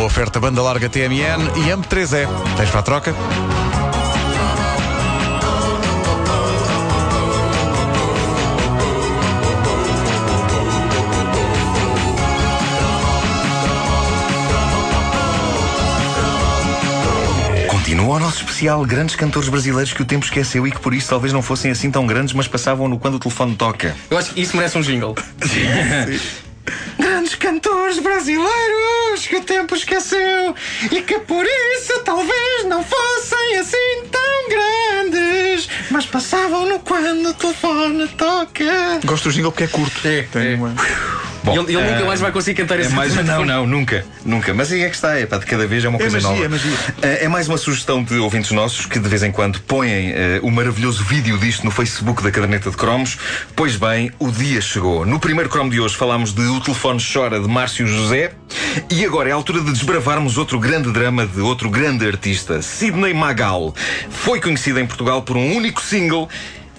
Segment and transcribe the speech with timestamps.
[0.00, 2.26] Uma oferta banda larga TMN e AMP3E.
[2.56, 3.14] Tens para a troca?
[17.68, 21.10] Continua o nosso especial Grandes Cantores Brasileiros que o tempo esqueceu e que por isso
[21.10, 23.94] talvez não fossem assim tão grandes, mas passavam-no quando o telefone toca.
[24.10, 25.14] Eu acho que isso merece um jingle.
[26.98, 30.54] Grandes cantores brasileiros que o tempo esqueceu
[30.90, 38.08] e que por isso talvez não fossem assim tão grandes, mas passavam-no quando o telefone
[38.08, 38.64] toca.
[39.04, 40.06] Gosto do jingle porque é curto.
[40.06, 40.54] É, Tem é.
[40.56, 40.74] uma-
[41.42, 43.44] Bom, ele ele nunca ah, mais vai conseguir cantar É esse mais, tipo de não,
[43.44, 44.52] não, nunca, nunca.
[44.52, 46.44] Mas aí é que está, é pá, de cada vez é uma coisa magia, nova.
[46.44, 46.76] é magia.
[47.02, 50.40] É, é mais uma sugestão de ouvintes nossos que de vez em quando põem eh,
[50.42, 53.18] o maravilhoso vídeo disto no Facebook da Caderneta de Cromos.
[53.56, 55.06] Pois bem, o dia chegou.
[55.06, 58.32] No primeiro cromo de hoje falámos de O Telefone Chora de Márcio José
[58.90, 63.14] e agora é a altura de desbravarmos outro grande drama de outro grande artista, Sidney
[63.14, 63.74] Magal.
[64.10, 66.28] Foi conhecido em Portugal por um único single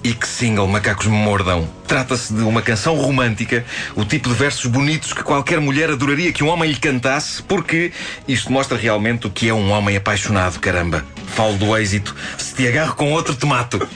[0.03, 1.67] e que single, macacos me mordam.
[1.88, 6.44] Trata-se de uma canção romântica, o tipo de versos bonitos que qualquer mulher adoraria que
[6.44, 7.91] um homem lhe cantasse, porque
[8.27, 11.05] isto mostra realmente o que é um homem apaixonado, caramba.
[11.35, 12.16] Falo do êxito.
[12.38, 13.88] Se te agarro com outro, te mato.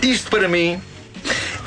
[0.00, 0.80] Isto para mim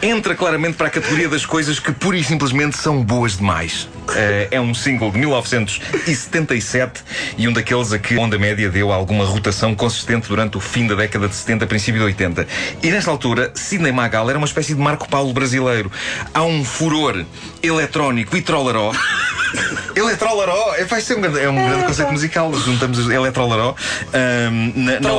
[0.01, 3.87] entra claramente para a categoria das coisas que pura e simplesmente são boas demais.
[4.13, 7.03] Eh, é um single de 1977
[7.37, 10.93] e um daqueles a que Onda Média deu alguma rotação consistente durante o fim da
[10.95, 12.47] década de 70, princípio de 80.
[12.83, 15.91] E nesta altura, Sidney Magal era uma espécie de Marco Paulo brasileiro.
[16.33, 17.25] Há um furor
[17.63, 18.91] eletrónico e trollaró.
[19.95, 22.53] Eletrolaró, é, vai ser um grande, é um grande conceito musical.
[22.53, 23.75] Juntamos os Eletrolaró.
[24.13, 25.09] ahm, na- na-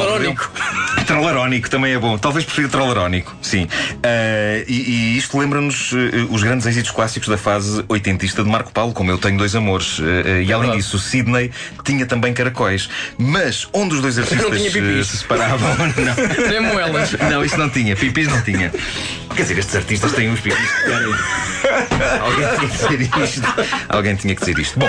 [1.07, 1.37] Trolarónico.
[1.37, 2.19] Trolarónico também é bom.
[2.19, 3.69] Talvez prefira trolarónico, sim.
[4.03, 8.73] Ah, e, e isto lembra-nos eh, os grandes êxitos clássicos da fase oitentista de Marco
[8.73, 10.01] Paulo, como Eu Tenho Dois Amores.
[10.01, 11.51] Eh, e além disso, o Sidney
[11.85, 12.89] tinha também caracóis.
[13.19, 15.69] Mas onde os dois artistas se separavam.
[15.79, 16.49] não.
[16.49, 17.13] Nem moelas.
[17.13, 17.97] Não, isso não tinha.
[17.97, 18.73] Pipis não tinha.
[19.35, 20.71] Quer dizer, estes artistas têm uns pipis.
[22.21, 23.43] Alguém tinha que dizer isto.
[23.89, 24.79] Alguém tinha que dizer isto.
[24.79, 24.89] Bom,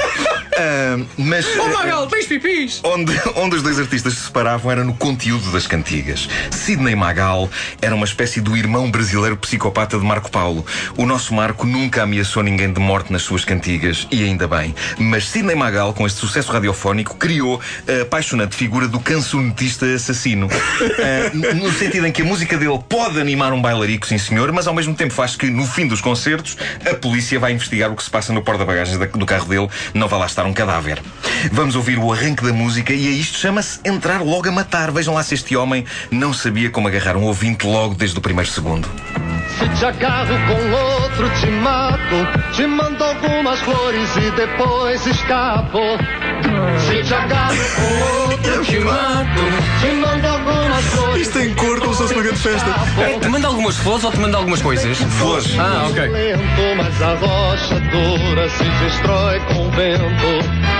[0.58, 1.46] ah, mas.
[1.60, 2.80] Oh Magal, tens pipis!
[2.84, 6.07] Onde, onde os dois artistas se separavam era no conteúdo das cantigas.
[6.52, 7.50] Sidney Magal
[7.82, 10.66] era uma espécie do irmão brasileiro psicopata de Marco Paulo.
[10.96, 14.74] O nosso Marco nunca ameaçou ninguém de morte nas suas cantigas, e ainda bem.
[14.98, 20.48] Mas Sidney Magal, com este sucesso radiofónico, criou a apaixonante figura do cancionetista assassino.
[21.34, 24.68] N- no sentido em que a música dele pode animar um bailarico, sim senhor, mas
[24.68, 26.58] ao mesmo tempo faz que, no fim dos concertos,
[26.90, 30.20] a polícia vai investigar o que se passa no porta-bagagens do carro dele, não vai
[30.20, 31.02] lá estar um cadáver.
[31.52, 34.92] Vamos ouvir o arranque da música e a isto chama-se Entrar Logo a Matar.
[34.92, 38.50] Vejam lá se este homem não sabia como agarrar um ouvinte logo desde o primeiro
[38.50, 38.88] segundo.
[39.58, 42.54] Se te agarro com outro, te mato.
[42.54, 45.80] Te mando algumas flores e depois escapo.
[46.88, 49.42] Se te agarro com outro, te mato.
[49.82, 51.22] Te mando algumas flores.
[51.22, 52.70] Isto tem cor como se fosse uma grande festa.
[53.02, 54.98] É, te manda algumas flores ou te manda algumas coisas?
[54.98, 55.58] Flores.
[55.58, 56.08] Ah, ok.
[56.08, 60.78] Lento, mas a rocha dura se destrói com o vento.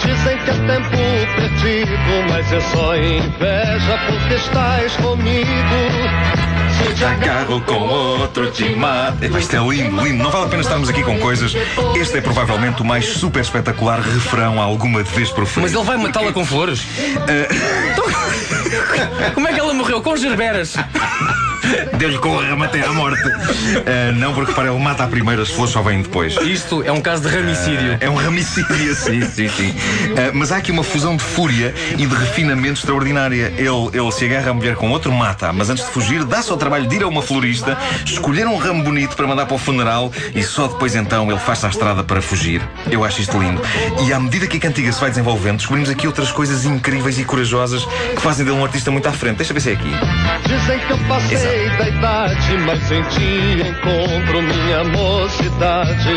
[0.00, 1.05] Dizem que é tempo
[2.52, 6.45] é só inveja porque estás comigo.
[6.96, 9.24] Te Agarro com outro, te mato.
[9.38, 10.22] Isto é lindo, lindo.
[10.22, 11.54] Não vale a pena estarmos aqui com coisas.
[11.94, 15.62] Este é provavelmente o mais super espetacular refrão alguma vez proferido.
[15.62, 16.82] Mas ele vai matá-la com flores?
[17.92, 18.04] Então,
[19.34, 20.02] Como é que ela morreu?
[20.02, 20.74] Com gerberas.
[22.22, 23.22] O ramo até à morte.
[23.86, 26.36] Ah, não, porque para ele mata a primeira, as flores só vêm depois.
[26.36, 27.96] Isto é um caso de ramicídio.
[28.00, 29.74] É um ramicídio, sim, sim, sim.
[30.16, 33.52] Ah, mas há aqui uma fusão de fúria e de refinamento extraordinária.
[33.56, 36.56] Ele, ele se agarra a mulher com outro, mata mas antes de fugir, dá-se ao
[36.66, 40.10] trabalho de ir a uma florista, escolher um ramo bonito para mandar para o funeral
[40.34, 42.60] e só depois então ele faz-se à estrada para fugir.
[42.90, 43.62] Eu acho isto lindo.
[44.04, 47.24] E à medida que a cantiga se vai desenvolvendo, descobrimos aqui outras coisas incríveis e
[47.24, 49.36] corajosas que fazem dele um artista muito à frente.
[49.36, 49.90] Deixa ver se é aqui.
[50.48, 56.16] Dizem que eu passei da idade, mas em ti encontro minha mocidade.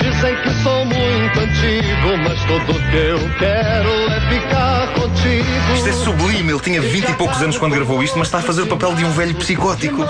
[0.00, 4.83] Dizem que sou muito antigo, mas tudo que eu quero é ficar
[5.24, 5.44] contigo.
[5.74, 6.52] Isto é sublime.
[6.52, 8.94] Ele tinha 20 e poucos anos quando gravou isto, mas está a fazer o papel
[8.94, 10.04] de um velho psicótico.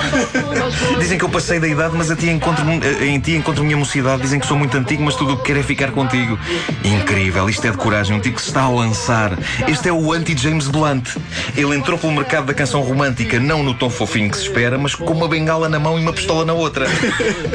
[0.98, 3.76] Dizem que eu passei da idade, mas a ti encontro, eh, em ti encontro minha
[3.76, 4.22] mocidade.
[4.22, 6.38] Dizem que sou muito antigo, mas tudo o que quero é ficar contigo.
[6.84, 8.16] Incrível, isto é de coragem.
[8.16, 9.38] Um tipo que se está a lançar.
[9.68, 11.16] Este é o anti-James Blunt.
[11.56, 14.94] Ele entrou pelo mercado da canção romântica, não no tom fofinho que se espera, mas
[14.94, 16.86] com uma bengala na mão e uma pistola na outra.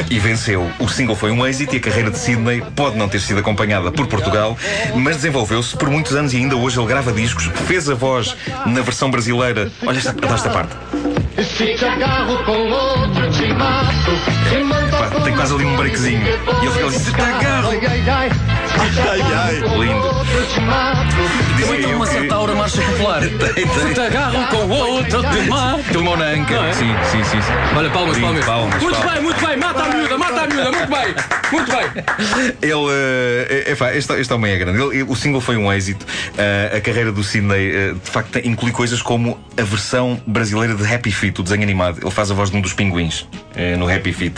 [0.10, 0.70] E venceu.
[0.80, 3.92] O single foi um êxito e a carreira de Sidney pode não ter sido acompanhada
[3.92, 4.58] por Portugal,
[4.96, 8.36] mas desenvolveu-se por muitos anos e ainda hoje ele grava discos, fez a voz
[8.66, 9.72] na versão brasileira.
[9.86, 10.76] Olha esta, esta parte.
[11.86, 14.69] Agarro com outro, te mato.
[15.40, 16.22] Quase ali um breakzinho.
[16.22, 17.70] E ele fica ali, se te agarro.
[17.72, 19.56] Ai, ai.
[19.56, 20.20] Lindo.
[21.70, 23.22] Tem eu uma certa aura marcha popular.
[23.24, 25.84] Se te agarram com o outro, te mato.
[25.84, 26.56] Filmou na anca.
[26.56, 26.74] Não é?
[26.74, 27.42] Sim, sim, sim.
[27.42, 27.54] sim.
[27.78, 28.46] Olha, palmas, Sim, palmas.
[28.46, 29.14] palmas, Muito palmas.
[29.14, 29.58] bem, muito bem.
[29.58, 30.72] Mata a miúda, mata a miúda.
[30.72, 31.16] Muito bem,
[31.52, 32.54] muito bem.
[32.62, 34.82] Ele, é, este, este homem é grande.
[34.82, 36.06] Ele- o single foi um êxito.
[36.38, 41.12] Eh, a carreira do Sidney, de facto, inclui coisas como a versão brasileira de Happy
[41.12, 42.00] Feet, o desenho animado.
[42.02, 43.26] Ele faz a voz de um dos pinguins
[43.56, 44.36] eh, no Happy Feet.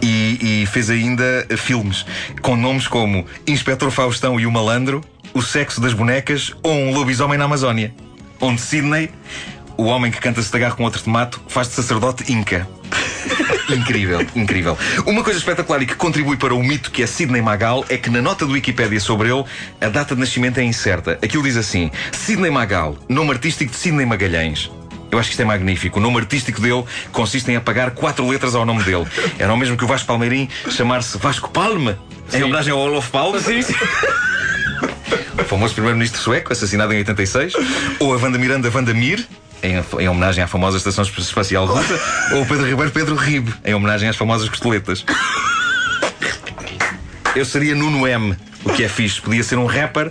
[0.00, 2.04] E, e fez ainda filmes
[2.42, 5.02] com nomes como Inspetor Faustão e o Malandro,
[5.32, 7.94] O Sexo das Bonecas ou Um Lobisomem na Amazónia.
[8.38, 9.08] Onde Sidney,
[9.74, 12.68] o homem que canta-se de agarro com outro tomato, faz de sacerdote Inca.
[13.70, 14.76] Incrível, incrível.
[15.06, 18.10] Uma coisa espetacular e que contribui para o mito que é Sidney Magal é que
[18.10, 19.44] na nota do Wikipédia sobre ele,
[19.80, 21.18] a data de nascimento é incerta.
[21.22, 24.70] Aquilo diz assim: Sidney Magal, nome artístico de Sidney Magalhães.
[25.14, 26.00] Eu acho que isto é magnífico.
[26.00, 26.82] O nome artístico dele
[27.12, 29.06] consiste em apagar quatro letras ao nome dele.
[29.38, 31.96] Era o mesmo que o Vasco Palmeirim chamar-se Vasco Palme,
[32.32, 33.40] em homenagem ao Olof Palme.
[33.40, 33.60] Sim.
[35.38, 37.52] O famoso primeiro-ministro sueco, assassinado em 86,
[38.00, 39.24] ou a Wanda Miranda Wanda Mir,
[39.62, 42.00] em, em homenagem à famosa Estação Espacial Russa,
[42.32, 45.04] ou o Pedro Ribeiro Pedro Rib, em homenagem às famosas costeletas.
[47.36, 48.36] Eu seria Nuno M.
[48.64, 50.10] O que é fixe, podia ser um rapper,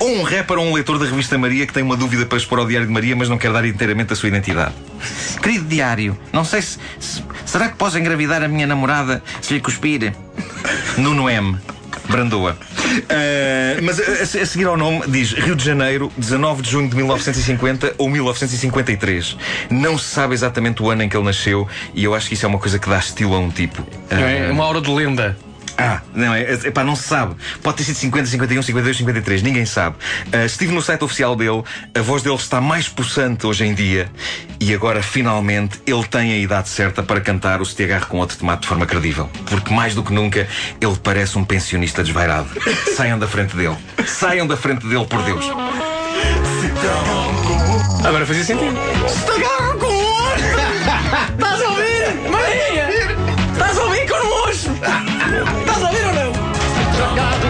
[0.00, 2.58] ou um rapper ou um leitor da revista Maria que tem uma dúvida para expor
[2.58, 4.74] ao Diário de Maria, mas não quer dar inteiramente a sua identidade.
[5.42, 6.78] Querido Diário, não sei se.
[6.98, 10.12] se- será que posso engravidar a minha namorada se lhe cuspir?
[10.96, 11.56] Nuno M.
[12.08, 12.56] Brandoa.
[13.08, 14.02] Ah, mas a,
[14.42, 19.36] a- seguir ao nome diz Rio de Janeiro, 19 de junho de 1950 ou 1953.
[19.70, 22.44] Não se sabe exatamente o ano em que ele nasceu e eu acho que isso
[22.44, 23.86] é uma coisa que dá estilo a um tipo.
[24.10, 25.36] Ah, É uma aura de lenda.
[25.76, 27.34] Ah, não, é, é, pá, não se sabe.
[27.62, 29.96] Pode ter sido 50, 51, 52, 53, ninguém sabe.
[30.32, 31.62] Ah, estive no site oficial dele,
[31.94, 34.10] a voz dele está mais possante hoje em dia
[34.60, 38.18] e agora, finalmente, ele tem a idade certa para cantar o Se Te Agarro com
[38.18, 39.28] Outro Tomate de forma credível.
[39.46, 40.48] Porque, mais do que nunca,
[40.80, 42.48] ele parece um pensionista desvairado.
[42.96, 43.76] Saiam da frente dele.
[44.06, 45.44] Saiam da frente dele, por Deus.
[48.04, 48.74] Agora fazia sentido.
[51.36, 51.53] Estás a ouvir?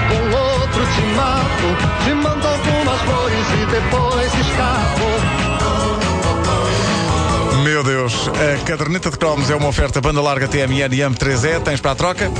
[0.08, 1.69] Com outro te mato.
[2.05, 5.08] Te mando algumas flores e depois escapo.
[7.62, 11.61] Meu Deus, a caderneta de cromos é uma oferta banda larga TMN e AM3E.
[11.62, 12.31] Tens para a troca?